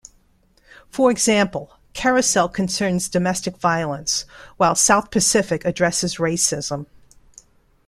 For 0.89 1.11
example, 1.11 1.73
"Carousel" 1.93 2.49
concerns 2.49 3.07
domestic 3.07 3.57
violence, 3.57 4.25
while 4.57 4.73
"South 4.73 5.11
Pacific" 5.11 5.63
addresses 5.63 6.15
racism. 6.15 6.87